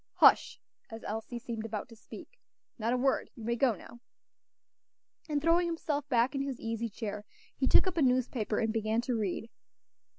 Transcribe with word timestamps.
Hush!" 0.15 0.59
as 0.89 1.03
Elsie 1.03 1.37
seemed 1.37 1.63
about 1.63 1.87
to 1.89 1.95
speak; 1.95 2.39
"not 2.79 2.91
a 2.91 2.97
word. 2.97 3.29
You 3.35 3.43
may 3.43 3.55
go 3.55 3.75
now." 3.75 3.99
And 5.29 5.39
throwing 5.39 5.67
himself 5.67 6.09
back 6.09 6.33
in 6.33 6.41
his 6.41 6.59
easy 6.59 6.89
chair, 6.89 7.23
he 7.55 7.67
took 7.67 7.85
up 7.85 7.97
a 7.97 8.01
newspaper 8.01 8.57
and 8.57 8.73
began 8.73 9.01
to 9.01 9.15
read. 9.15 9.51